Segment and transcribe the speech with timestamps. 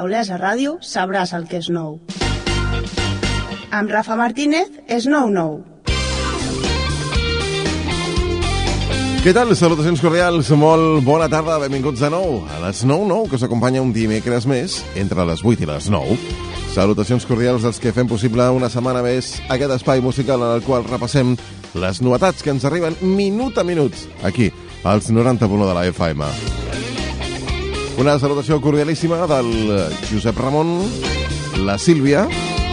[0.00, 1.98] Olesa Ràdio sabràs el que és nou.
[3.72, 5.60] Amb Rafa Martínez és nou nou.
[9.22, 9.52] Què tal?
[9.54, 13.92] Salutacions cordials, molt bona tarda, benvinguts de nou a les 9.09, que us acompanya un
[13.94, 16.16] dimecres més entre les 8 i les 9.
[16.72, 20.88] Salutacions cordials dels que fem possible una setmana més aquest espai musical en el qual
[20.88, 21.36] repassem
[21.78, 24.50] les novetats que ens arriben minut a minut aquí,
[24.82, 26.32] als 90.1 de la FM.
[27.98, 29.50] Una salutació cordialíssima del
[30.08, 30.80] Josep Ramon,
[31.66, 32.26] la Sílvia,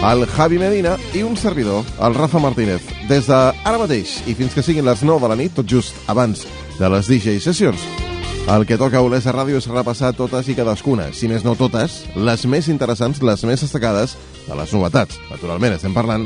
[0.09, 2.81] el Javi Medina i un servidor, el Rafa Martínez.
[3.09, 5.97] Des de ara mateix i fins que siguin les 9 de la nit, tot just
[6.07, 6.45] abans
[6.79, 7.83] de les DJ sessions,
[8.49, 11.99] el que toca a Olesa Ràdio és repassar totes i cadascuna, si més no totes,
[12.15, 14.15] les més interessants, les més destacades
[14.47, 15.19] de les novetats.
[15.29, 16.25] Naturalment, estem parlant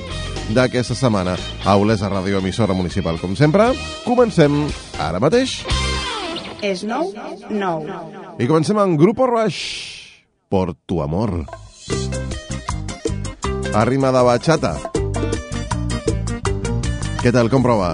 [0.54, 1.36] d'aquesta setmana
[1.66, 3.20] a Olesa Ràdio, emissora municipal.
[3.20, 3.74] Com sempre,
[4.06, 4.64] comencem
[5.02, 5.64] ara mateix.
[5.66, 5.93] És
[6.88, 7.12] nou,
[7.50, 7.84] nou.
[8.40, 9.60] I comencem amb Grupo Rush,
[10.48, 11.46] Por tu amor.
[13.74, 14.78] A rima de bachata.
[17.24, 17.92] Què tal, com prova?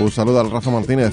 [0.00, 1.12] Us saluda el Rafa Martínez.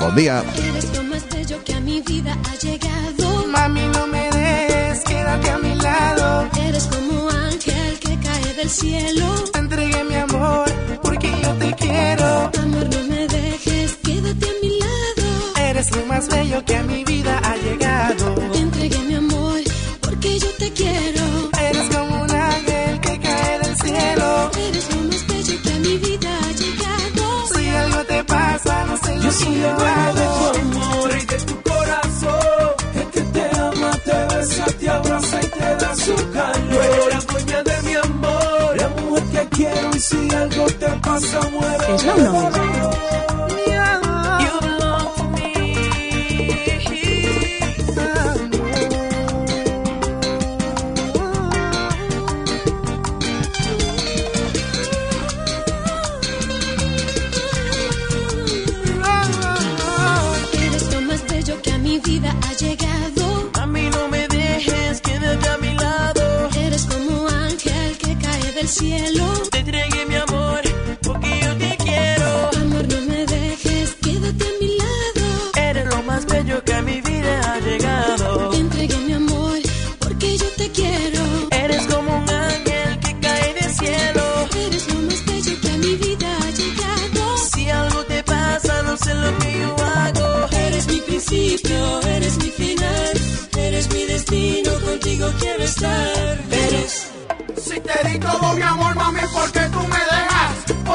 [0.00, 0.42] Bon dia.
[0.56, 3.46] Eres lo más bello que a mi vida ha llegado.
[3.48, 6.48] Mami, no me dejes, quédate a mi lado.
[6.66, 9.26] Eres como ángel que cae del cielo.
[9.52, 10.66] Te entregué mi amor,
[11.12, 12.50] porque yo te quiero.
[12.62, 15.28] Amor, no me dejes, quédate a mi lado.
[15.68, 18.34] Eres lo más bello que a mi vida ha llegado.
[18.52, 19.60] Te entregué mi amor,
[20.00, 21.24] porque yo te quiero.
[21.68, 24.50] Eres como un ángel que cae del cielo.
[24.68, 27.24] Eres lo más bello que a mi vida ha llegado.
[27.54, 30.52] Si algo te pasa, no sé lo Yo que soy el yo dueño de hago.
[30.52, 32.70] tu amor y de tu corazón.
[32.94, 36.84] El que te ama, te besa, te abraza y te da su calor.
[37.12, 37.24] Eres
[40.02, 41.40] si algo te pasa,
[42.16, 42.82] nou.
[43.32, 43.41] You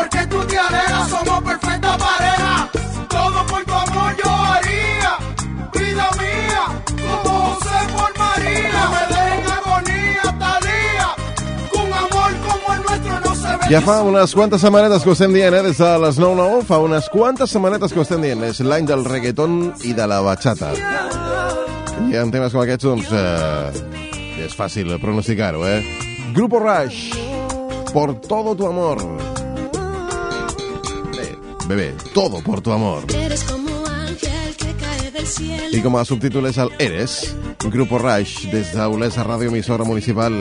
[0.09, 1.97] Porque tú te alejas, somos perfecta.
[3.09, 5.17] Todo por tu amor yo haría,
[5.73, 8.89] vida mía, como José por María.
[8.93, 10.21] Me dejen en agonía,
[11.71, 15.61] con amor como el nuestro no se fa unes quantes setmanetes que estem dient, eh?
[15.61, 17.99] De les 9-9, fa unes quantes setmanetes que
[18.87, 20.71] del reggaeton i de la bachata.
[22.07, 24.47] I en temes com aquests, doncs, eh,
[24.99, 25.83] pronosticar-ho, eh?
[26.33, 27.11] Grupo Rush,
[27.91, 29.03] por todo tu amor.
[31.67, 33.03] Bé, bé, bé, todo por tu amor.
[33.13, 35.75] Eres como ángel que cae del cielo.
[35.75, 37.35] I com a subtítol és el Eres,
[37.67, 40.37] Grupo Rush, des d'Olesa Ràdio Emissora Municipal,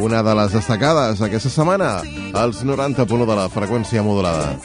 [0.00, 2.00] una de les destacades aquesta setmana,
[2.32, 4.56] als 90.1 de la freqüència modulada.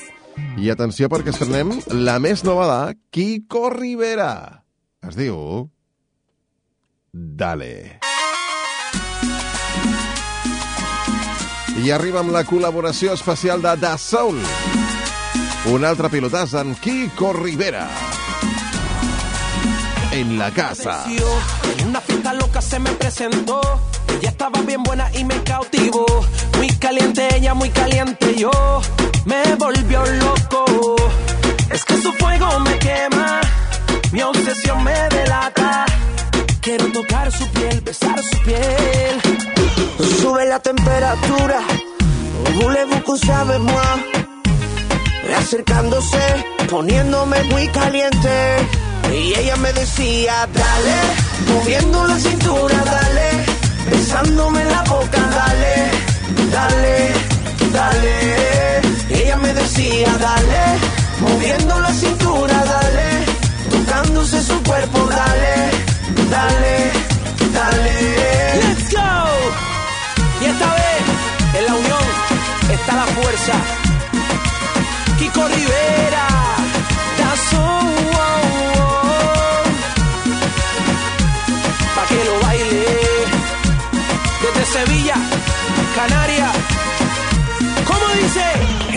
[0.56, 4.64] I atenció perquè estrenem la més nova de Kiko Rivera.
[5.04, 5.68] Es diu...
[7.12, 8.00] Dale.
[11.84, 14.40] I arriba amb la col·laboració especial de Da Soul.
[14.40, 14.95] Un
[15.86, 17.88] altre pilotàs en Kiko Rivera.
[20.12, 21.04] En la casa.
[21.78, 23.62] En una fiesta loca se me presentó.
[24.08, 26.06] Ella estaba bien buena y me cautivó.
[26.58, 28.52] Muy caliente ella, muy caliente yo.
[29.26, 30.96] Me volvió loco.
[31.72, 33.42] Es que su fuego me quema.
[34.12, 35.86] Mi obsesión me delata.
[36.62, 39.22] Quiero tocar su piel, besar su piel.
[40.22, 41.60] Sube la temperatura.
[42.54, 44.25] Voulez-vous moi?
[45.34, 46.20] Acercándose,
[46.70, 48.58] poniéndome muy caliente.
[49.14, 53.46] Y ella me decía, dale, moviendo la cintura, dale,
[53.92, 55.92] besándome en la boca, dale,
[56.52, 57.12] dale,
[57.72, 58.82] dale.
[59.10, 60.80] Ella me decía, dale,
[61.22, 63.26] moviendo la cintura, dale,
[63.70, 65.54] tocándose su cuerpo, dale,
[66.30, 66.92] dale,
[67.54, 67.94] dale.
[68.62, 69.10] Let's go.
[70.42, 72.04] Y esta vez, en la unión,
[72.74, 73.85] está la fuerza.
[75.26, 76.28] Kiko Rivera.
[77.18, 79.64] All, oh, oh.
[81.96, 82.86] Pa' que lo baile.
[84.44, 85.16] Desde Sevilla,
[85.96, 86.56] Canarias.
[87.88, 88.46] ¿Cómo dice?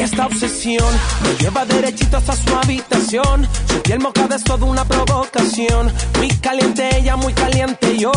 [0.05, 0.93] Esta obsesión
[1.23, 3.49] me lleva derechito hasta su habitación.
[3.67, 5.91] Su piel mojada es toda una provocación.
[6.19, 8.13] Muy caliente ella, muy caliente yo.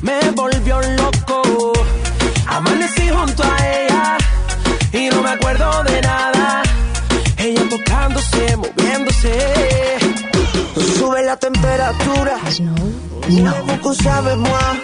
[0.00, 1.72] Me volvió loco.
[2.46, 4.16] Amanecí junto a ella
[4.92, 6.62] y no me acuerdo de nada.
[7.44, 9.32] Ella tocándose, moviéndose.
[10.96, 12.38] Sube la temperatura.
[13.66, 14.76] Poco sabe más.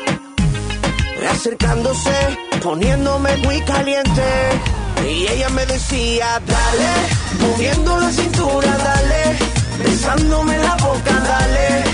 [1.30, 2.12] Acercándose,
[2.62, 4.28] poniéndome muy caliente.
[5.08, 6.92] Y ella me decía, dale,
[7.40, 9.22] moviendo la cintura, dale,
[9.82, 11.84] besándome la boca, dale,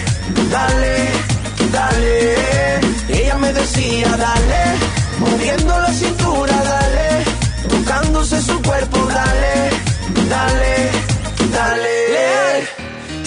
[0.50, 0.94] dale,
[1.70, 3.20] dale.
[3.20, 4.62] Ella me decía, dale,
[5.20, 7.24] moviendo la cintura, dale,
[7.68, 9.85] tocándose su cuerpo, dale,
[10.28, 10.90] dale,
[11.52, 12.68] dale.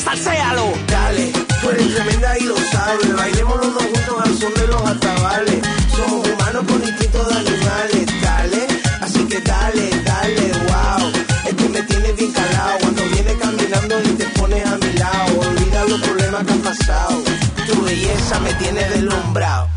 [0.03, 0.73] Salséalo.
[0.87, 1.31] Dale,
[1.61, 3.15] tú eres tremenda y lo sabes.
[3.15, 5.59] Bailemos los dos juntos al son de los atabales.
[5.95, 8.05] Somos humanos con instintos de animales.
[8.21, 8.67] Dale,
[9.01, 11.11] así que dale, dale, wow.
[11.45, 12.77] Es que me tienes bien calado.
[12.79, 15.39] Cuando vienes caminando y te pones a mi lado.
[15.39, 17.23] Olvida los problemas que han pasado.
[17.67, 19.67] Tu belleza me tiene deslumbrado.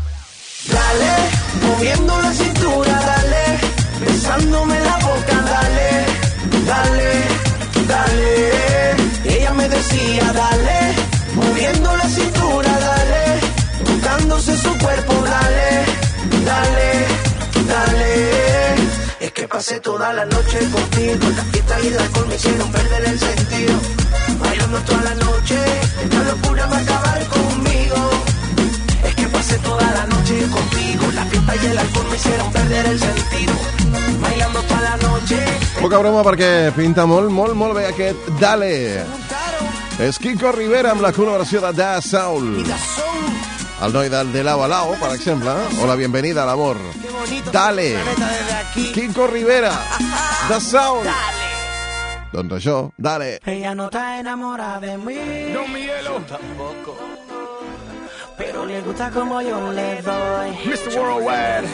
[0.71, 1.13] Dale,
[1.61, 3.59] moviendo la cintura, dale,
[3.99, 4.82] besándome
[6.65, 7.11] dale,
[7.87, 8.95] dale.
[9.35, 10.79] Ella me decía, dale,
[11.35, 13.23] moviendo la cintura, dale,
[13.85, 15.69] tocándose su cuerpo, dale,
[16.45, 16.89] dale,
[17.67, 18.13] dale.
[19.19, 23.05] Es que pasé toda la noche contigo, la fiesta y el alcohol me hicieron perder
[23.05, 23.73] el sentido.
[24.39, 25.57] Bailando toda la noche,
[26.11, 27.27] la locura va a acabar
[30.41, 31.03] contigo.
[31.13, 33.53] La y el alcohol me hicieron perder el sentido.
[34.21, 35.37] Bailando toda la noche.
[35.79, 39.05] Poca broma perquè pinta molt, molt, molt bé aquest Dale.
[40.01, 42.63] És Kiko Rivera amb la col·laboració de Da Soul.
[43.83, 46.79] El noi del De Lao a Lao, per exemple, o la Bienvenida a l'amor.
[47.51, 47.89] Dale.
[48.73, 49.73] Kiko Rivera.
[50.49, 51.09] Da Soul.
[52.33, 53.37] Doncs això, Dale.
[53.45, 55.19] Ella no está enamorada de mí.
[55.53, 56.23] No, Miguelo.
[56.27, 57.12] Tampoco.
[58.45, 60.49] Pero le gusta como yo le doy.
[60.65, 60.99] Mr.
[60.99, 61.67] Worldwide.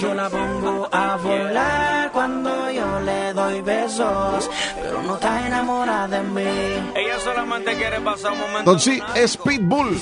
[0.00, 4.50] Yo la pongo a volar cuando yo le doy besos.
[4.80, 6.92] Pero no está enamorada de mí.
[6.94, 8.78] Ella solamente quiere pasar un momento.
[8.78, 9.98] Sí, és Pitbull.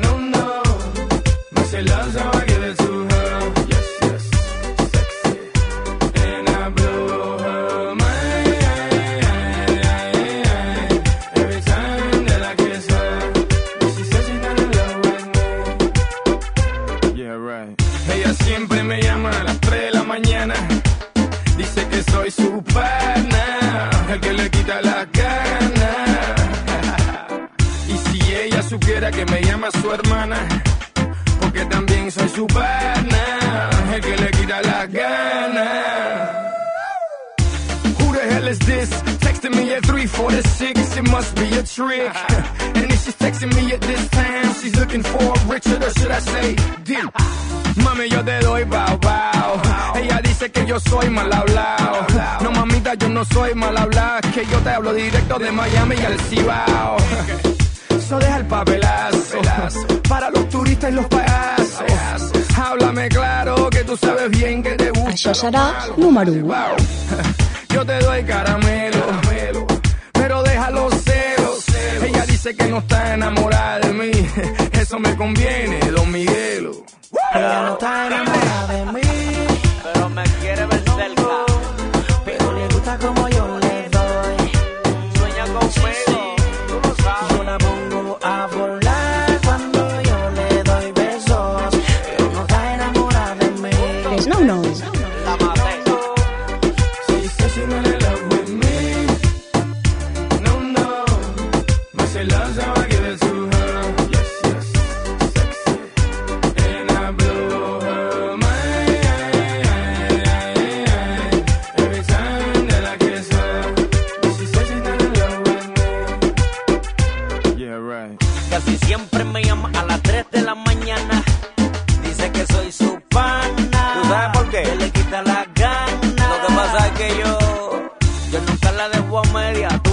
[0.00, 0.62] No, no.
[28.70, 30.36] Supiera que me llama su hermana,
[31.40, 35.66] porque también soy su pana, el que le quita la gana.
[37.98, 38.90] Who the hell is this?
[39.26, 42.14] Texting me at 346, it must be a trick.
[42.76, 46.20] And if she's texting me at this time, she's looking for Richard, or should I
[46.20, 47.04] say, Dick?
[47.82, 49.62] Mami, yo te doy bow bow.
[49.96, 52.06] Ella dice que yo soy mal hablado.
[52.42, 54.20] No, mamita, yo no soy mal hablado.
[54.32, 57.59] Que yo te hablo directo de Miami y al Cibao.
[58.00, 59.38] Eso deja el papelazo
[60.08, 61.84] para los turistas y los payasos.
[62.56, 65.10] Háblame claro que tú sabes bien que te gusta.
[65.10, 65.64] Això serà
[65.98, 66.46] número 1.
[66.46, 66.76] Wow.
[67.74, 69.04] Yo te doy caramelo,
[70.12, 71.64] pero deja los celos.
[72.02, 74.10] Ella dice que no está enamorada de mí.
[74.72, 76.72] Eso me conviene, don Miguelo.
[77.34, 79.29] Ella no está enamorada de mí.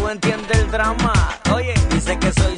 [0.07, 1.13] Media, tú entiendes el drama.
[1.53, 2.57] Oye, dice que soy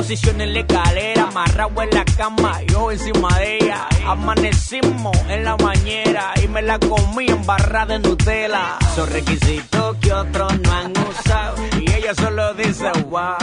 [0.00, 3.86] Posiciones en la escalera, amarrado en la cama, yo encima de ella.
[4.06, 8.78] Amanecimos en la bañera y me la comí en barra de Nutella.
[8.96, 13.34] Son requisitos que otros no han usado y ella solo dice wow.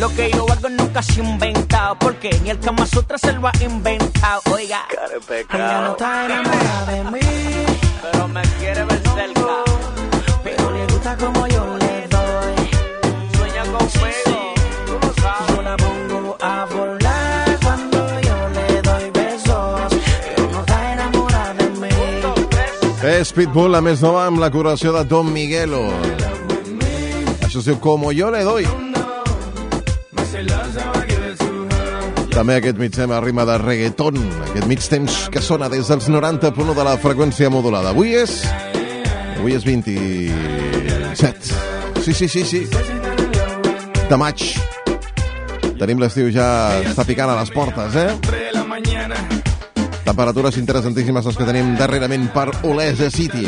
[0.00, 3.46] Lo que yo hago nunca se ha inventado porque ni el Kama Sutra se lo
[3.48, 4.40] ha inventado.
[4.50, 4.86] Oiga,
[5.52, 7.20] ella no está enamorada de mí,
[8.10, 9.42] Pero me quiere ver cerca.
[10.42, 11.55] pero le gusta como yo
[23.06, 25.84] És Pitbull, la més nova, amb la curació de Don Miguelo.
[27.46, 28.66] Això es diu Como yo le doy.
[32.34, 36.74] També aquest mig tema rima de reggaeton, aquest mig temps que sona des dels 90.1
[36.74, 37.94] de la freqüència modulada.
[37.94, 38.42] Avui és...
[39.38, 41.54] Avui és 27.
[42.02, 42.66] Sí, sí, sí, sí.
[44.10, 44.50] De maig.
[45.78, 49.35] Tenim l'estiu ja està picant a les portes, eh?
[50.06, 53.42] Temperatures interessantíssimes les que tenim darrerament per Olesa City.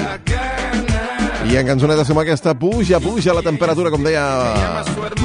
[1.48, 4.24] I en cançonetes com aquesta puja, puja la temperatura, com deia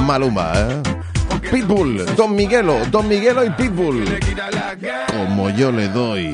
[0.06, 0.94] Maluma, eh?
[1.50, 4.04] Pitbull, Don Miguelo, Don Miguelo y Pitbull.
[5.10, 6.30] Como yo le doy.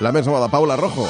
[0.00, 1.08] La més nova de Paula Rojo.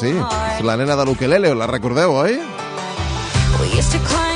[0.00, 0.12] Sí.
[0.54, 2.38] És la nena de l'Ukelele, la recordeu, oi?
[3.60, 4.33] We used to climb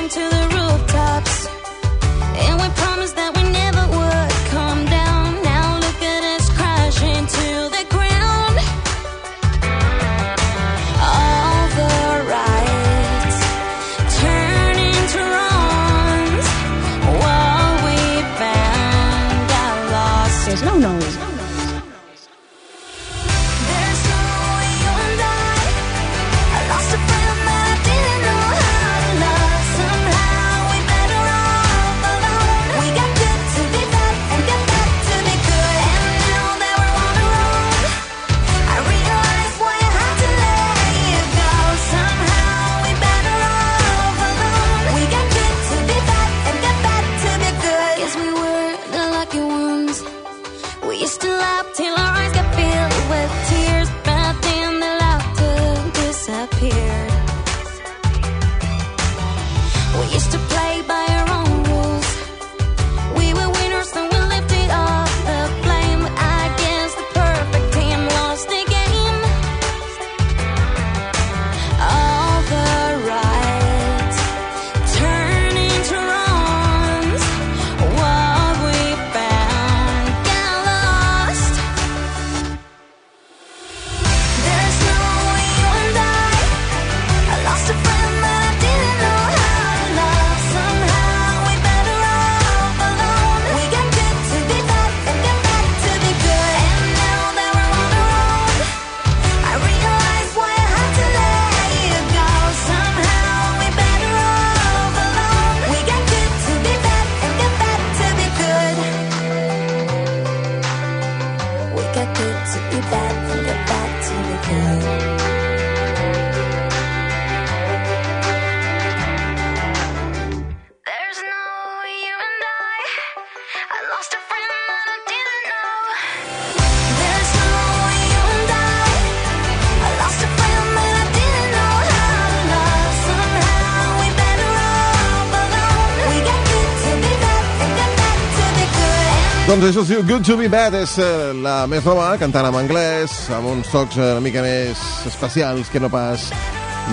[139.58, 142.54] Doncs això es diu Good to be Bad, és eh, la més nova, cantant en
[142.60, 144.78] anglès, amb uns tocs eh, una mica més
[145.10, 146.28] especials que no pas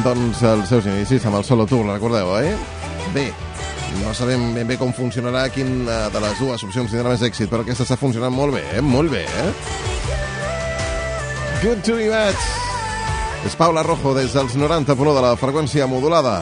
[0.01, 2.49] doncs, els seus inicis amb el Solo Tour, recordeu, oi?
[3.13, 3.27] Bé,
[3.99, 7.53] no sabem ben bé com funcionarà quin eh, de les dues opcions tindrà més èxit,
[7.53, 8.81] però aquesta està funcionant molt bé, eh?
[8.81, 9.49] Molt bé, eh?
[11.61, 12.47] Good to be Bad.
[13.45, 16.39] És Paula Rojo des dels 90.1 de la freqüència modulada.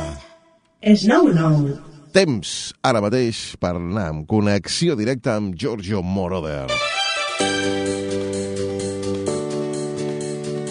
[0.87, 1.91] Snow No.
[2.13, 2.49] Temps,
[2.85, 6.67] ara mateix, per anar amb connexió directa amb Giorgio Moroder.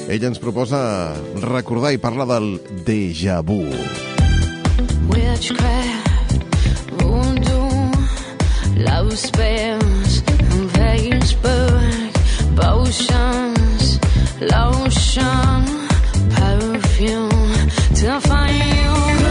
[0.06, 0.82] Ella ens proposa
[1.42, 2.46] recordar i parlar del
[2.87, 3.58] déjà vu.
[5.11, 6.46] Witchcraft,
[7.02, 7.90] voodoo,
[8.87, 10.22] love spells,
[10.78, 12.22] Facebook,
[12.54, 13.99] potions,
[14.46, 15.66] lotion,
[16.38, 17.66] perfume
[17.99, 19.22] to find you.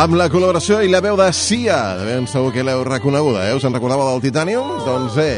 [0.00, 1.76] Amb la col·laboració i la veu de Sia.
[2.06, 3.56] Ben segur que l'heu reconeguda, eh?
[3.58, 4.70] Us en recordava del Titanium?
[4.86, 5.34] Doncs bé.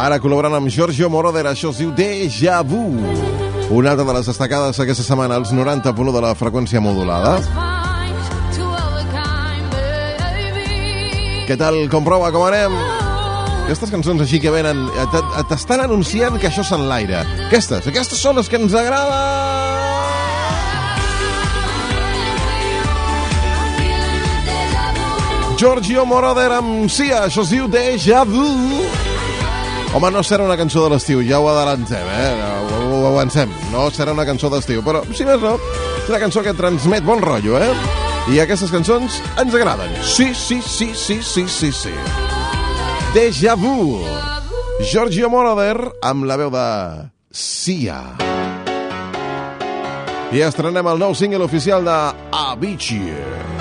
[0.00, 2.80] Ara col·laborant amb Giorgio Moroder, això es diu Deja Vu.
[3.76, 7.36] Una altra de les destacades aquesta setmana, als 90.1 de la freqüència modulada.
[11.44, 11.82] Què tal?
[11.92, 12.30] Com prova?
[12.32, 12.78] Com anem?
[13.66, 14.86] Aquestes cançons així que venen...
[14.96, 17.26] eh, T'estan anunciant que això s'enlaira.
[17.50, 19.69] Aquestes, aquestes són les que ens agraden!
[25.60, 28.46] Giorgio Moroder amb Sia, això es diu Deja Vu.
[29.92, 32.30] Home, no serà una cançó de l'estiu, ja ho adelancem, eh?
[32.78, 33.52] Ho, ho avancem.
[33.68, 35.58] No serà una cançó d'estiu, però, si més no,
[35.98, 37.68] és una cançó que transmet bon rotllo, eh?
[38.32, 39.92] I aquestes cançons ens agraden.
[40.00, 41.92] Sí, sí, sí, sí, sí, sí, sí.
[43.12, 44.00] Deja Vu.
[44.80, 46.66] Giorgio Moroder amb la veu de
[47.36, 48.00] Sia.
[50.32, 52.04] I estrenem el nou single oficial de
[52.48, 53.59] Avicii.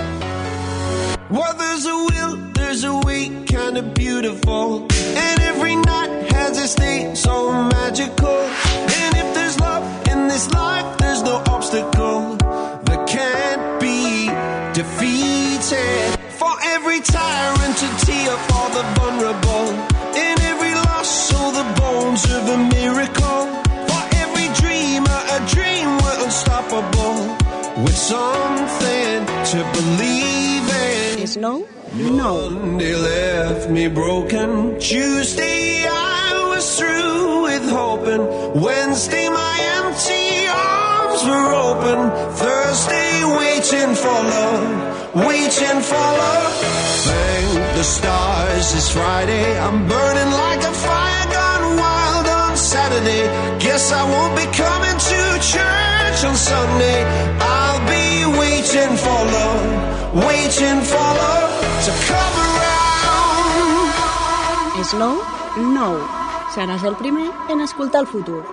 [1.29, 4.87] Well, there's a will, there's a way, kind of beautiful.
[4.91, 8.39] And every night has its day so magical.
[8.97, 14.25] And if there's love in this life, there's no obstacle that can't be
[14.73, 16.17] defeated.
[16.41, 19.69] For every tyrant to tear for the vulnerable.
[20.17, 23.41] In every loss, all the bones of a miracle.
[23.85, 27.37] For every dreamer, a dream we're unstoppable.
[27.83, 30.18] With something to believe
[31.29, 31.41] in.
[31.41, 31.67] Snow?
[31.93, 32.49] No.
[32.49, 34.79] Monday left me broken.
[34.79, 38.23] Tuesday I was through with hoping.
[38.61, 41.99] Wednesday my empty arms were open.
[42.35, 43.11] Thursday
[43.41, 46.53] waiting for love, waiting for love.
[47.09, 49.59] Thank the stars it's Friday.
[49.59, 53.23] I'm burning like a fire gone wild on Saturday.
[53.59, 55.19] Guess I won't be coming to
[55.53, 56.99] church on Sunday.
[57.39, 57.78] I'll
[58.59, 59.63] waiting for love,
[60.25, 61.51] waiting for love
[61.85, 63.95] to come around.
[64.83, 65.15] Snow?
[65.75, 65.89] No.
[66.53, 68.43] Seràs el primer en escoltar el futur.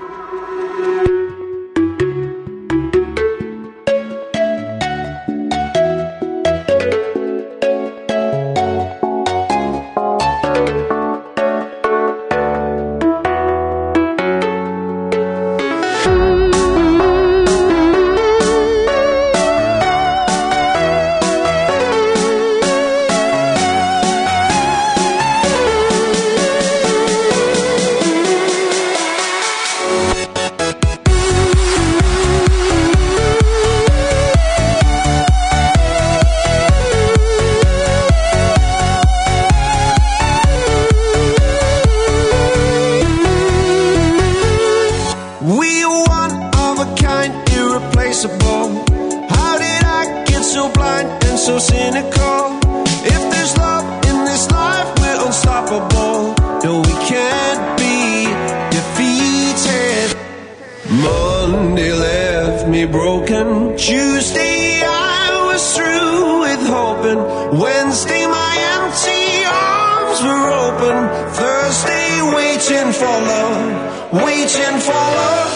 [57.07, 58.27] Can't be
[58.77, 60.09] defeated.
[60.90, 63.77] Monday left me broken.
[63.77, 67.21] Tuesday I was through with hoping.
[67.62, 70.99] Wednesday my empty arms were open.
[71.40, 75.53] Thursday waiting for love, waiting for love.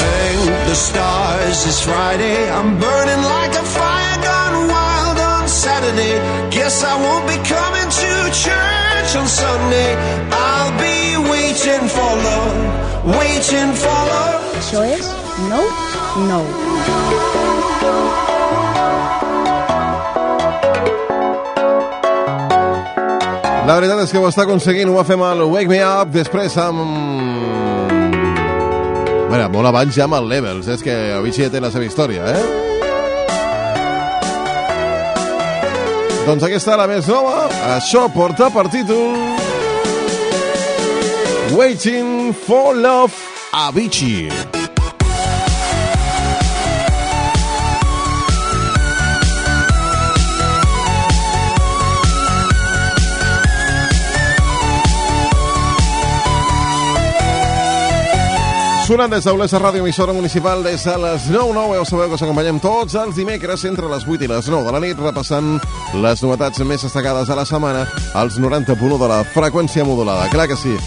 [0.00, 2.50] Thank the stars it's Friday.
[2.50, 6.14] I'm burning like a fire gone wild on Saturday.
[6.50, 8.10] Guess I won't be coming to
[8.44, 9.90] church on Sunday.
[10.30, 10.79] I'll
[11.60, 12.56] waiting for love,
[13.04, 14.44] waiting for love.
[14.56, 15.04] Això és
[15.48, 15.60] No,
[16.28, 16.40] No.
[23.66, 26.08] La veritat és que ho està aconseguint, ho va fer amb el Wake Me Up,
[26.14, 26.80] després amb...
[29.28, 32.24] Bueno, molt abans ja amb el Levels, és que Avicii ja té la seva història,
[32.24, 32.42] eh?
[36.24, 39.39] Doncs aquesta, la més nova, això porta per títol...
[41.50, 43.12] Waiting for Love,
[43.52, 44.30] Avicii.
[58.86, 61.74] Sonant des d'Olesa Ràdio, emissora municipal des de les 9, 9.
[61.74, 64.66] Ja ho sabeu que us acompanyem tots els dimecres entre les 8 i les 9
[64.66, 65.56] de la nit, repassant
[65.98, 70.30] les novetats més destacades de la setmana als 90.1 de la freqüència modulada.
[70.30, 70.78] Clar que sí.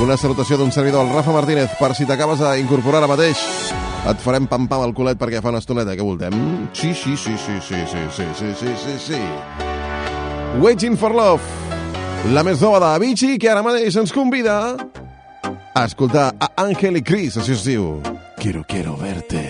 [0.00, 3.40] Una salutació d'un servidor, el Rafa Martínez, per si t'acabes d'incorporar ara mateix.
[4.08, 6.32] Et farem pam-pam al culet perquè fa una estoneta que voltem.
[6.72, 9.20] Sí, sí, sí, sí, sí, sí, sí, sí, sí, sí, sí.
[10.58, 11.44] Waiting for Love,
[12.32, 14.56] la més nova d'Avicii, que ara mateix ens convida
[15.76, 18.00] a escoltar a Ángel i Cris, així es diu.
[18.40, 19.44] Quiero, quiero verte.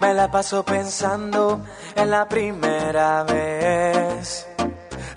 [0.00, 1.60] Me la paso pensando
[1.94, 4.49] en la primera vez.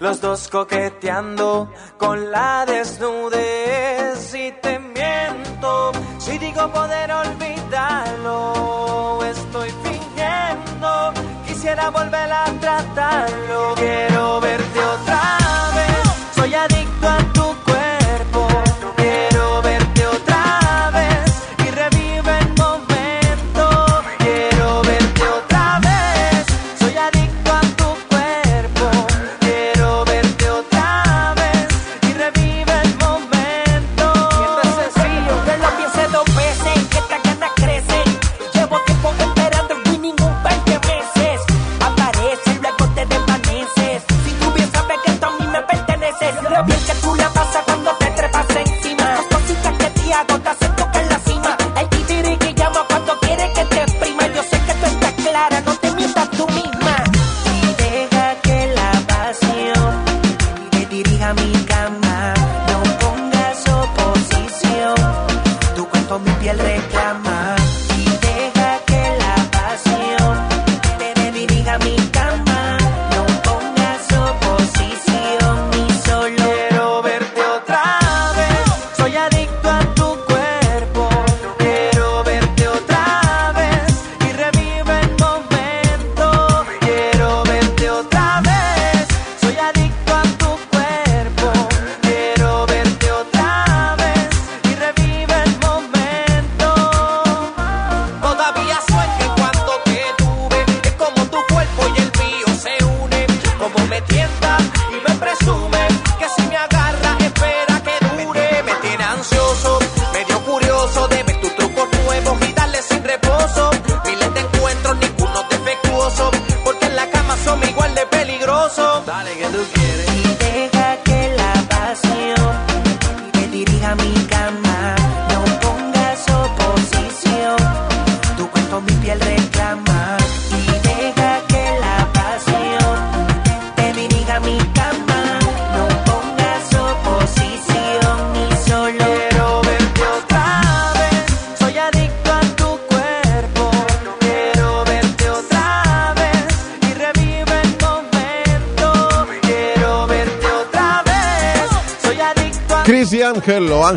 [0.04, 4.36] Los dos coqueteando con la desnudez.
[4.36, 8.44] Y te miento, si digo poder olvidarlo,
[9.24, 11.14] estoy fingiendo.
[11.48, 13.76] Quisiera volver a tratarlo.
[13.76, 14.63] Quiero verte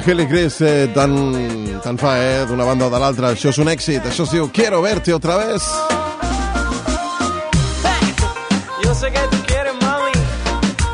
[0.06, 1.16] I Cris, eh, tant,
[1.82, 3.32] tant fa, eh, d'una banda o de l'altra.
[3.34, 5.64] Això és un èxit, això es diu Quiero verte otra vez.
[8.84, 10.12] Yo sé que tú quieres, mami.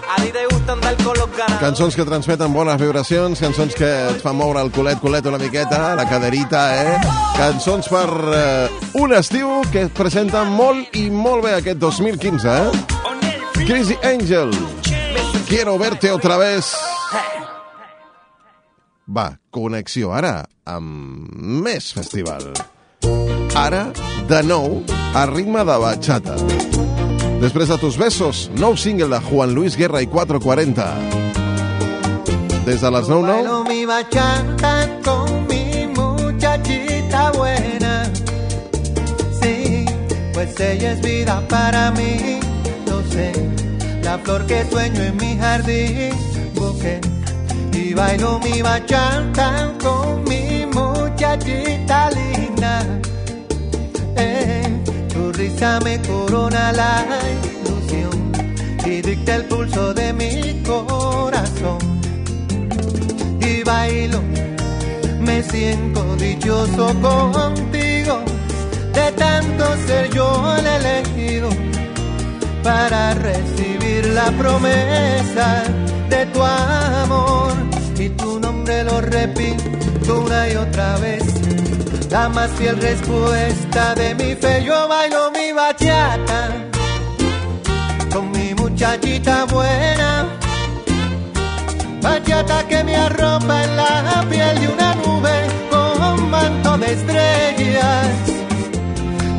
[0.09, 1.61] A ti te gusta andar con los ganadores.
[1.61, 5.95] Cançons que transmeten bones vibracions, cançons que et fan moure el culet, culet una miqueta,
[5.95, 6.97] la caderita, eh?
[7.37, 13.67] Cançons per eh, un estiu que es presenta molt i molt bé aquest 2015, eh?
[13.67, 14.57] Crazy Angel,
[15.47, 16.73] quiero verte otra vez.
[19.13, 21.29] Va, connexió ara amb
[21.65, 22.47] més festival.
[23.59, 23.83] Ara,
[24.31, 24.79] de nou,
[25.13, 26.39] a ritme de bachata.
[27.43, 30.89] Després de tus besos, nou single de Juan Luis Guerra i 440.
[32.65, 38.09] Des de les 9, 9, Bailo mi bachata con mi muchachita buena.
[39.43, 39.85] Sí,
[40.33, 42.41] pues ella es vida para mí.
[42.87, 43.33] Lo sé,
[44.05, 46.15] la flor que sueño en mi jardín.
[46.55, 47.12] Busqué
[47.93, 52.75] y bailo mi bachata con mi muchachita linda.
[54.17, 54.63] Eh,
[55.13, 57.05] tu risa me corona la
[57.45, 58.33] ilusión
[58.87, 61.81] y dicta el pulso de mi corazón
[63.41, 64.21] y bailo.
[65.21, 68.23] Me siento dichoso contigo,
[68.95, 71.51] de tanto ser yo el elegido
[72.63, 75.65] para recibir la promesa
[76.09, 77.72] de tu amor.
[78.05, 81.23] Y tu nombre lo repito una y otra vez.
[82.11, 86.51] La más fiel respuesta de mi fe, yo bailo mi bachata
[88.13, 90.27] con mi muchachita buena.
[92.01, 95.37] Bachata que me arropa en la piel de una nube
[95.71, 98.09] con manto de estrellas.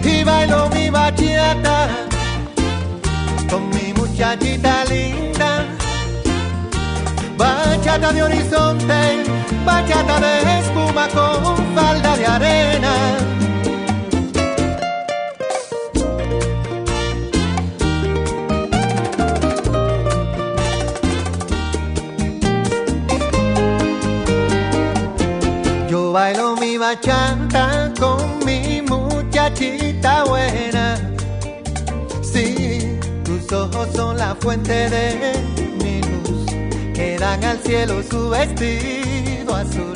[0.05, 1.89] Y bailo mi bachata
[3.49, 5.32] con mi muchachita linda.
[7.37, 9.23] Bachata de horizonte,
[9.65, 12.93] bachata de espuma con falda de arena.
[25.89, 30.97] Yo bailo mi bachata con mi muchachita buena.
[32.21, 35.72] Sí, tus ojos son la fuente de
[36.93, 39.93] que dan al cielo su vestido azul.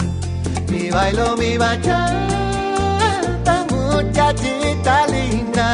[0.69, 1.95] Y bailo mi bachata,
[3.69, 5.69] muchachita linda.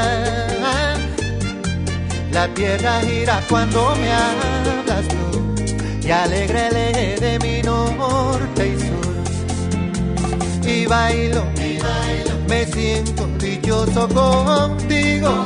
[2.31, 5.53] La tierra gira cuando me hablas tú,
[6.05, 9.03] y alegre el de mi norte y sur
[10.65, 11.43] y bailo,
[12.47, 15.45] me siento dichoso contigo,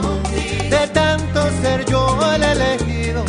[0.70, 3.24] de tanto ser yo el elegido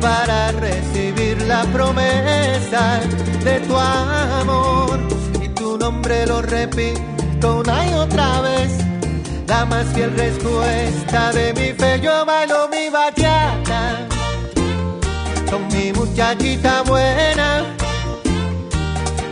[0.00, 3.00] para recibir la promesa
[3.44, 4.98] de tu amor
[5.42, 8.78] y tu nombre lo repito una y otra vez.
[9.46, 14.06] La más fiel respuesta de mi fe, yo bailo mi bachata
[15.50, 17.64] con mi muchachita buena.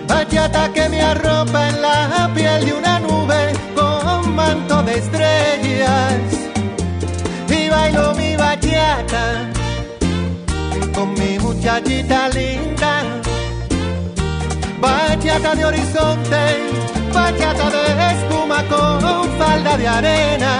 [0.08, 6.20] Bachata que me arropa en la piel de una nube con manto de estrellas.
[7.48, 9.55] Y bailo mi bachata
[10.96, 12.92] con mi muchachita linda.
[14.80, 16.42] Bachata de horizonte,
[17.12, 17.82] bachata de
[18.12, 20.52] espuma con falda de arena.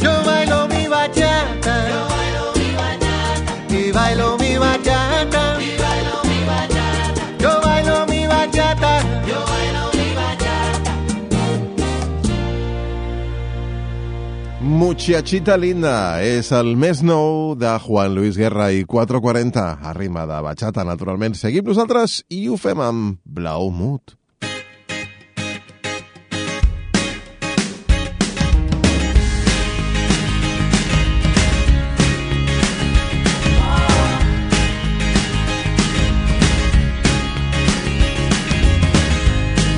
[0.00, 1.76] Yo bailo mi bachata,
[3.68, 4.41] y bailo mi bachata.
[14.82, 20.40] Muchachita linda és el més nou de Juan Luis Guerra i 440 a rima de
[20.42, 21.36] bachata, naturalment.
[21.38, 24.16] Seguim nosaltres i ho fem amb Blau Mut.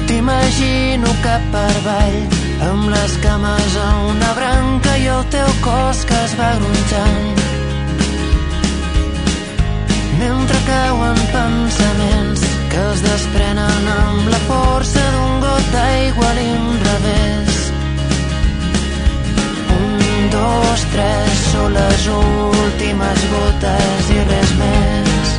[0.09, 2.23] T'imagino cap per avall
[2.71, 4.14] amb les cames a i
[5.15, 7.43] el teu cos que es va gronxant
[10.19, 17.61] mentre cauen pensaments que es desprenen amb la força d'un got d'aigua a l'inrevés.
[19.77, 19.97] Un,
[20.35, 25.35] dos, tres són les últimes gotes i res més.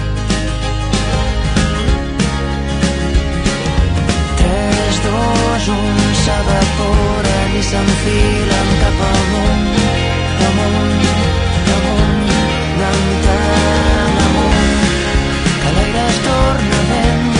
[4.43, 9.75] 3, 2, 1 s'evaporen i s'enfilen cap amunt,
[10.47, 11.03] amunt,
[11.75, 12.31] amunt,
[12.79, 14.79] tan tan amunt,
[15.61, 17.37] que l'aire es torna vent,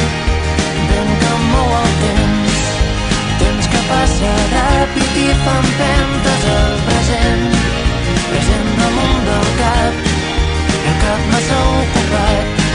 [0.92, 2.62] vent que mou el temps,
[3.42, 4.70] temps que passa de
[5.26, 7.46] i fa empentes al present,
[8.30, 10.10] present damunt del cap,
[10.78, 12.66] el cap massa ocupat,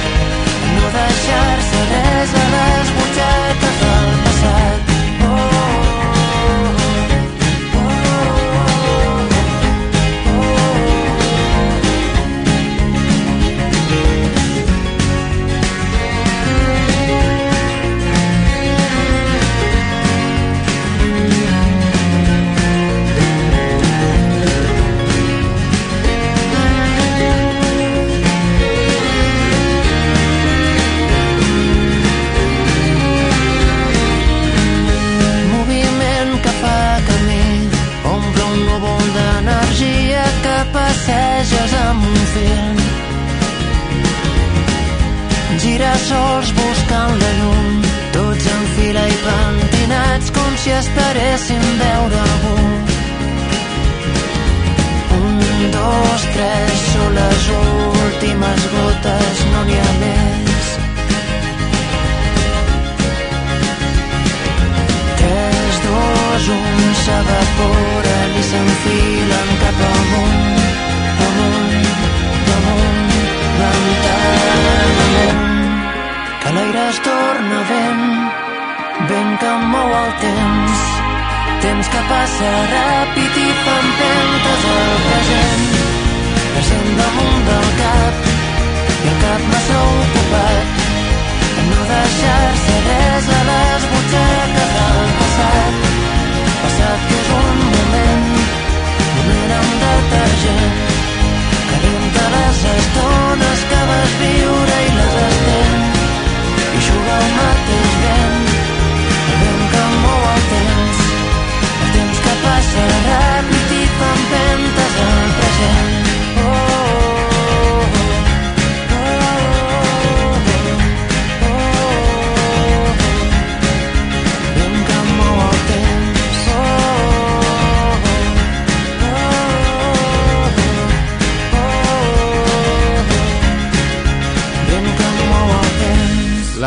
[0.75, 4.90] no deixar-se res a les butxaques del passat.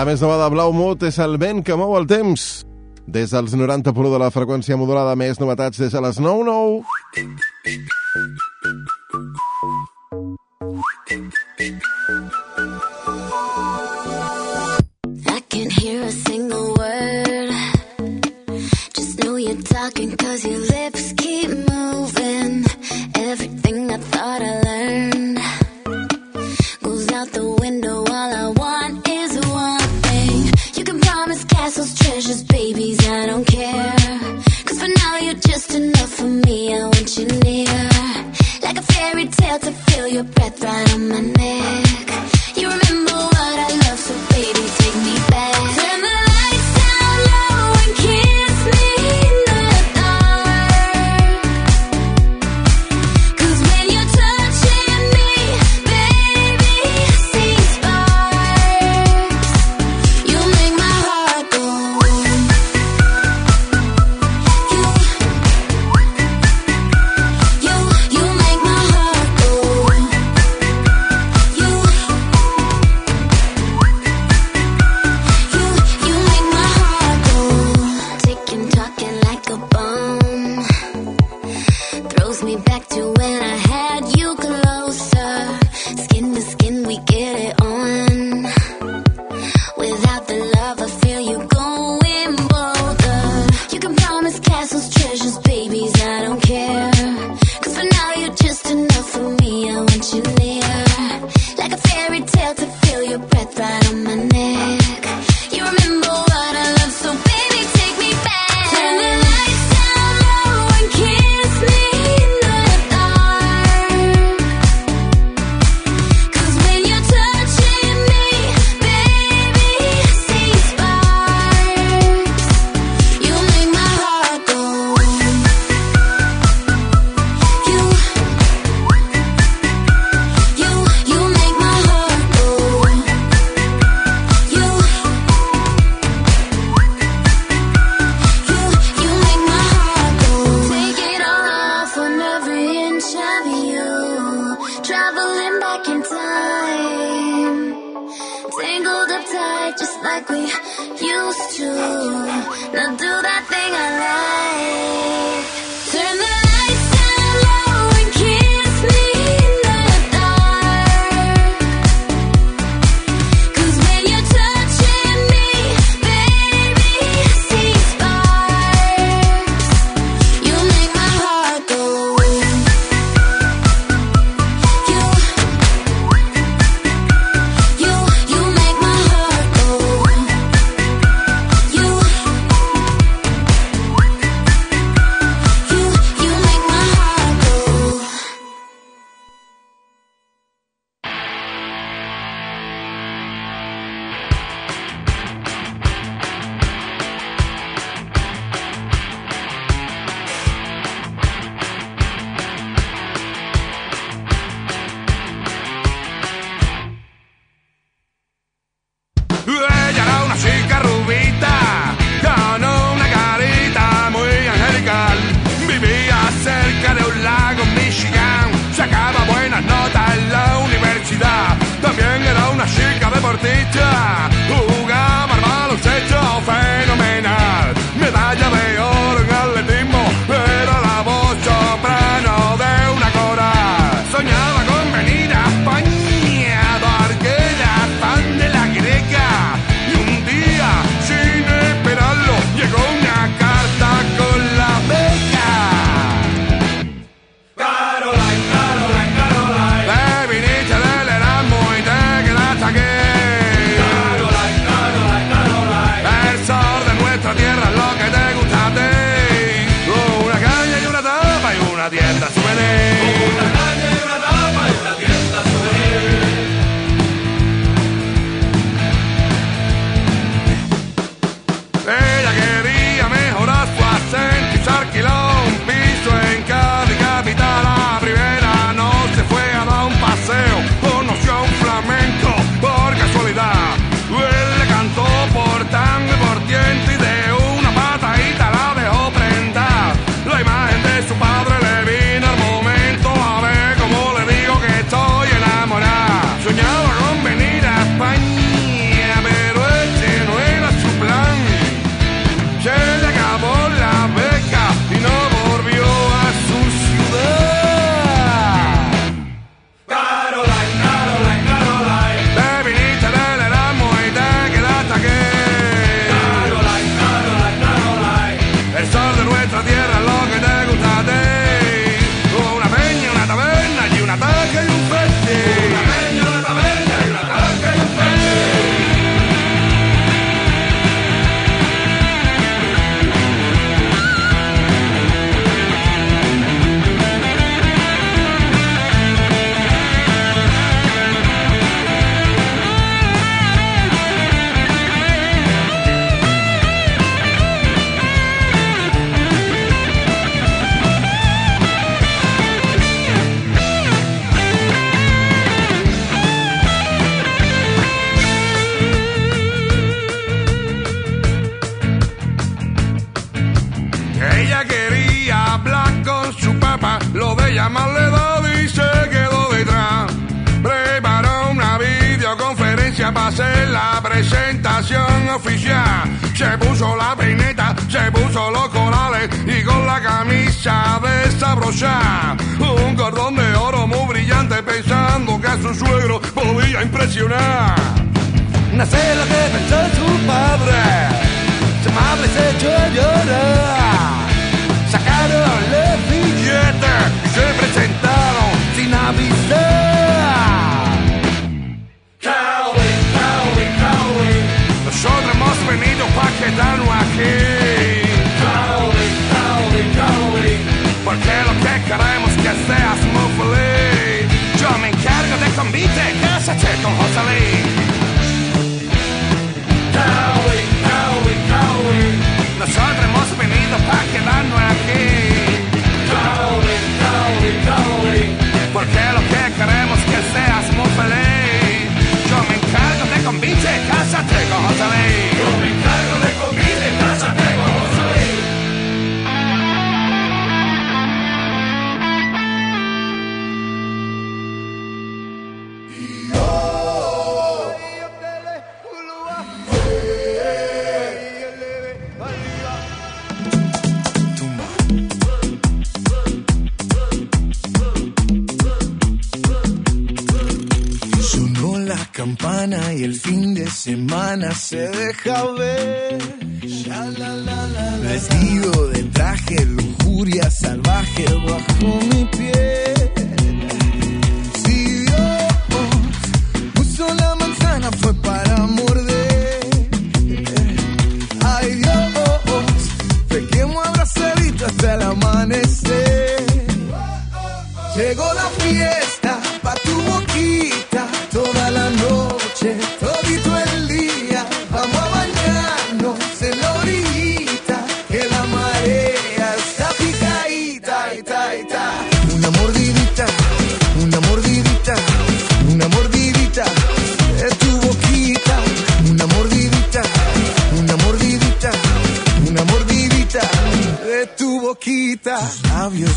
[0.04, 2.42] La més nova de Blau Mut és el vent que mou el temps.
[3.08, 6.84] Des dels 90 de la freqüència modulada, més novetats des de les 9.9.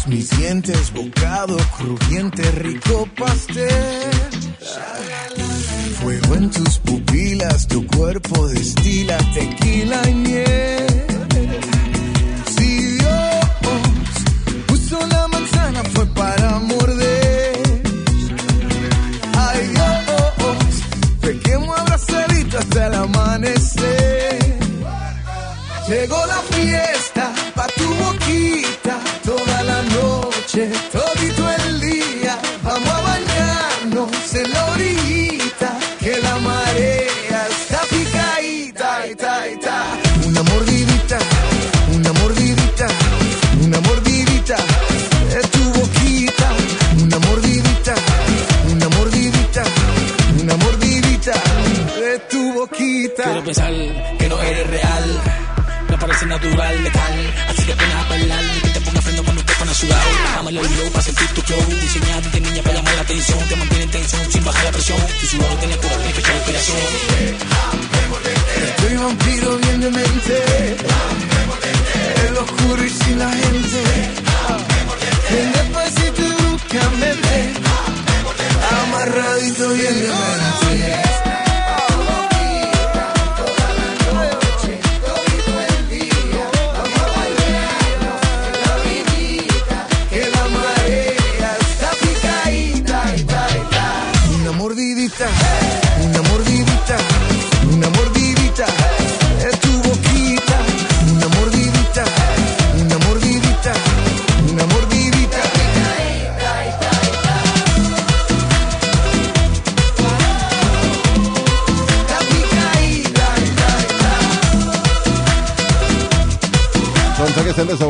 [0.07, 3.67] mis dientes, bocado crujiente, rico pastel.
[6.01, 6.79] Fuego en tus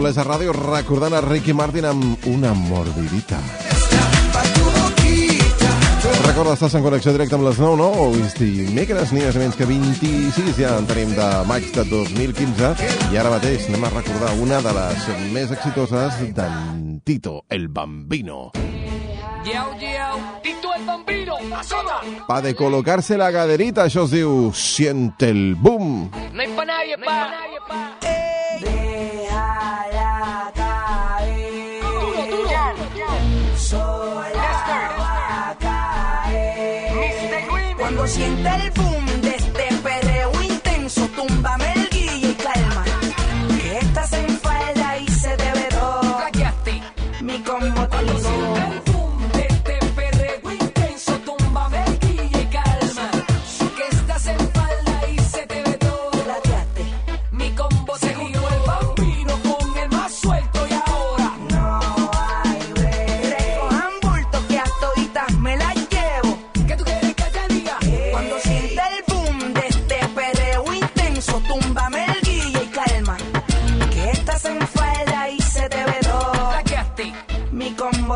[0.06, 3.40] Manolesa Ràdio recordant a Ricky Martin amb una mordidita.
[6.22, 7.88] Recorda, estàs en connexió directa amb les 9, no?
[8.04, 12.70] O dimecres, ni més menys que 26, ja en tenim de maig de 2015.
[13.10, 18.52] I ara mateix anem a recordar una de les més exitoses d'en Tito el Bambino.
[19.42, 21.98] Yeu, yeu, Tito el Bambino, a sota!
[22.30, 26.12] Pa de col·locar-se la gaderita, això es diu Siente el Boom.
[26.30, 27.10] No hay pa nadie, pa.
[27.10, 27.82] No hay pa nadie, pa.
[28.06, 28.35] Eh.
[38.06, 41.75] siente el boom de este perreo intenso, túmbame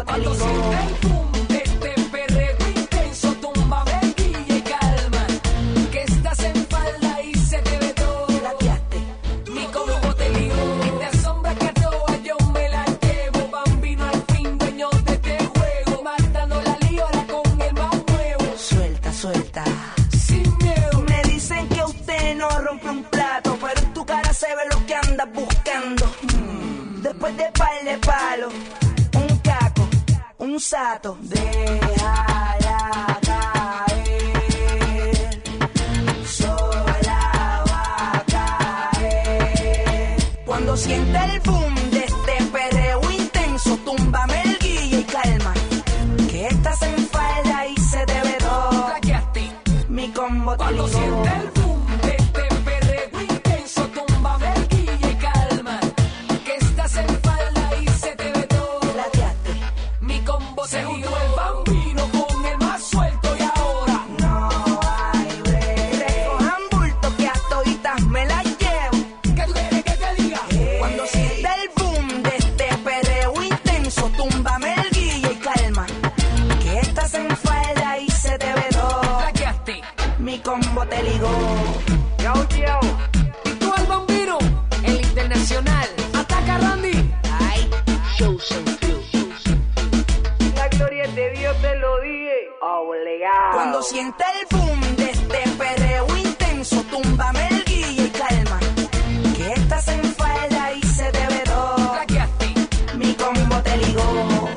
[0.05, 1.10] botellito.
[91.81, 93.53] lo dije, obligado.
[93.55, 98.61] Cuando sienta el boom de este perreo intenso, túmbame el guille y calma.
[99.37, 101.41] Que estás en falda y se te ve.
[102.97, 104.49] Mi combo te ligó,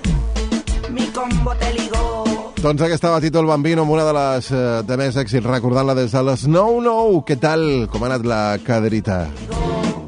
[0.89, 2.53] mi combo te ligó.
[2.61, 5.95] Doncs aquesta va Tito el Bambino amb una de les eh, de més èxits, recordant-la
[5.95, 7.23] des de les 9-9.
[7.27, 7.67] Què tal?
[7.91, 9.25] Com ha anat la caderita?
[9.39, 9.62] Ligó.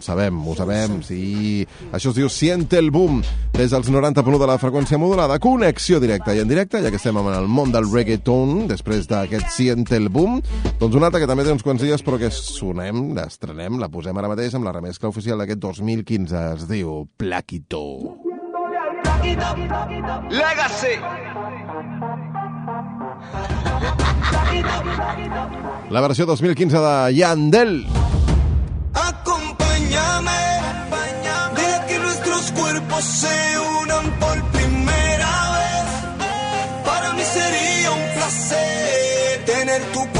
[0.05, 1.65] Sabem, ho sabem, sí.
[1.95, 3.21] Això es diu Siente el Boom,
[3.55, 5.39] des dels 90.1 de la freqüència modulada.
[5.43, 9.49] Connexió directa i en directe, ja que estem en el món del reggaeton, després d'aquest
[9.55, 10.39] Siente el Boom.
[10.79, 14.17] Doncs una altra que també té uns quants dies, però que sonem, l'estrenem, la posem
[14.21, 16.45] ara mateix amb la remescla oficial d'aquest 2015.
[16.55, 17.85] Es diu Plaquito.
[20.29, 20.95] Legacy.
[25.89, 27.85] La versió 2015 de Yandel.
[29.97, 36.85] Acompáñame, deja que nuestros cuerpos se unan por primera vez.
[36.85, 40.14] Para mí sería un placer tener tu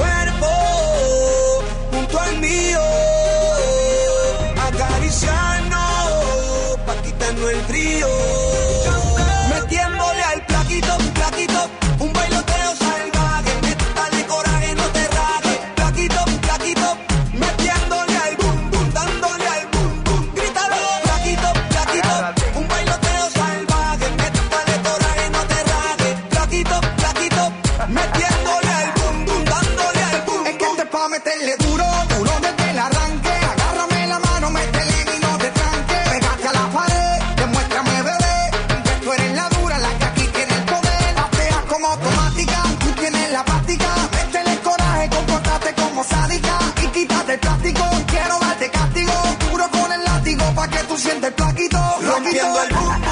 [52.26, 53.05] Rompiendo el boom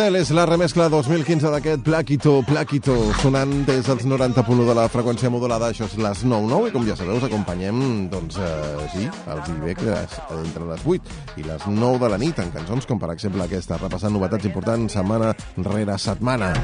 [0.00, 5.28] Yandel és la remescla 2015 d'aquest Plaquito, Plaquito, sonant des dels 90.1 de la freqüència
[5.28, 5.68] modulada.
[5.68, 10.16] Això és les 9.9 i com ja sabeu us acompanyem, doncs, eh, sí, els dimecres
[10.38, 13.76] entre les 8 i les 9 de la nit en cançons com per exemple aquesta,
[13.76, 15.34] repassant novetats importants setmana
[15.68, 16.54] rere setmana.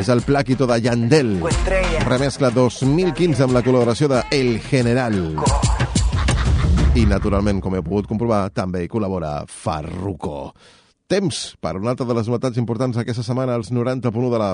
[0.00, 1.38] És el Plaquito de Yandel,
[2.10, 5.22] remescla 2015 amb la col·laboració de El General.
[6.98, 10.48] I, naturalment, com he pogut comprovar, també hi col·labora Farruko.
[11.12, 14.46] Temps per una altra de les novetats importants aquesta setmana als 90.1 de la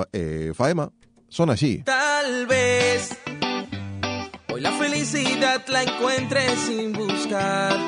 [0.51, 0.89] FM.
[1.31, 1.85] Són així.
[1.87, 3.13] Tal vez
[4.51, 7.79] hoy la felicidad la encuentre sin buscar.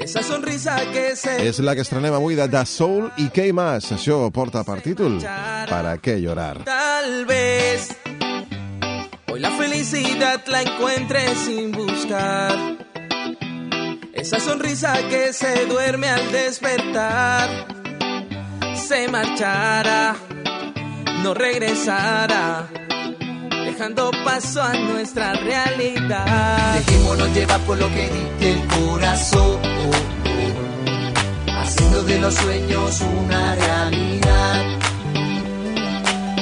[0.00, 3.92] Esa sonrisa que se És la que estrenem avui de The Soul i Què Más.
[3.92, 5.20] Això porta per títol
[5.68, 6.64] ¿Para qué llorar?
[6.64, 7.90] Tal vez
[9.28, 12.89] hoy la felicidad la encuentre sin buscar.
[14.20, 17.66] Esa sonrisa que se duerme al despertar
[18.74, 20.14] se marchará,
[21.22, 22.68] no regresará,
[23.64, 26.74] dejando paso a nuestra realidad.
[26.74, 29.58] Dejémonos llevar por lo que dicte el corazón,
[31.46, 34.78] haciendo de los sueños una realidad.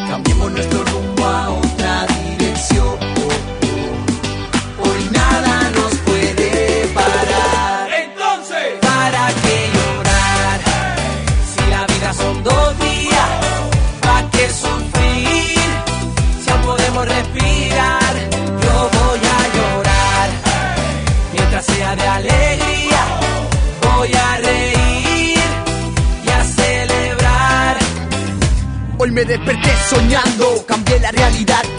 [0.08, 2.97] Cambiemos nuestro rumbo a otra dirección.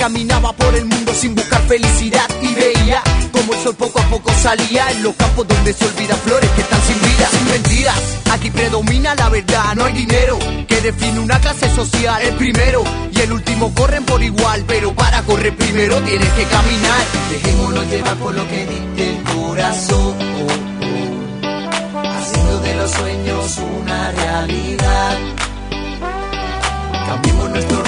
[0.09, 2.99] Caminaba por el mundo sin buscar felicidad y veía
[3.31, 6.61] como el sol poco a poco salía en los campos donde se olvida flores que
[6.61, 7.95] están sin vida, sin mentiras.
[8.31, 12.19] Aquí predomina la verdad, no hay dinero que define una clase social.
[12.23, 17.03] El primero y el último corren por igual, pero para correr primero tienes que caminar.
[17.29, 20.15] Dejémonos llevar por lo que dicte el corazón,
[22.03, 25.17] haciendo de los sueños una realidad.
[27.05, 27.78] Cambiemos nuestro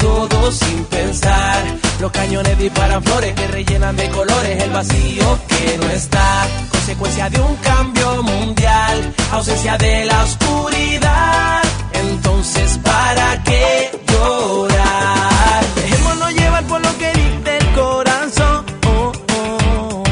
[0.00, 1.62] todo sin pensar.
[2.00, 6.46] Los cañones disparan flores que rellenan de colores el vacío que no está.
[6.70, 11.62] Consecuencia de un cambio mundial, ausencia de la oscuridad.
[11.92, 15.64] Entonces, ¿para qué llorar?
[15.76, 18.64] Dejémonos llevar por lo que dicta el corazón.
[18.86, 20.04] oh, oh,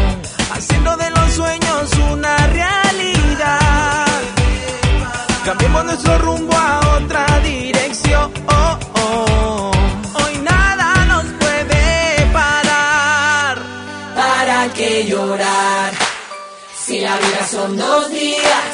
[0.54, 4.06] haciendo de los sueños una realidad.
[5.44, 6.57] Cambiemos nuestro rumbo
[17.08, 18.72] la vida son dos días,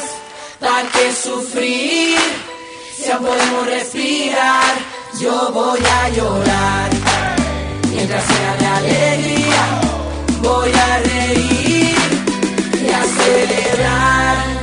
[0.59, 2.17] ¿para qué sufrir?
[2.97, 4.73] Si aún podemos respirar,
[5.21, 6.89] yo voy a llorar.
[7.89, 9.63] Mientras sea de alegría,
[10.41, 11.95] voy a reír
[12.85, 14.54] y a celebrar.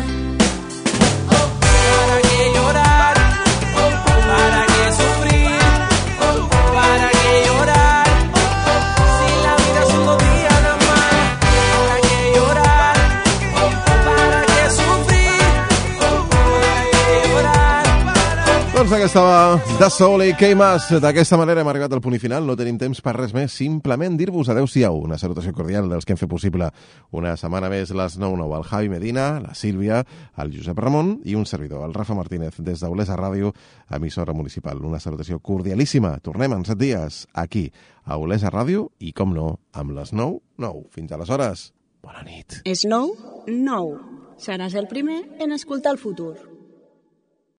[18.93, 20.90] Doncs aquesta va de Soul i Más.
[21.01, 22.45] D'aquesta manera hem arribat al punt final.
[22.45, 23.55] No tenim temps per res més.
[23.57, 24.99] Simplement dir-vos adeu-siau.
[25.07, 26.68] Una salutació cordial dels que hem fet possible
[27.11, 28.59] una setmana més les 9-9.
[28.59, 30.03] El Javi Medina, la Sílvia,
[30.36, 33.55] el Josep Ramon i un servidor, el Rafa Martínez, des d'Olesa Ràdio,
[33.88, 34.84] emissora municipal.
[34.84, 36.18] Una salutació cordialíssima.
[36.20, 37.70] Tornem en set dies aquí,
[38.05, 40.84] a Olesa Ràdio i, com no, amb les 9-9.
[40.93, 41.70] Fins aleshores,
[42.05, 42.61] bona nit.
[42.68, 43.14] Snow,
[43.49, 43.95] nou.
[44.36, 46.34] Seràs el primer en escoltar el futur.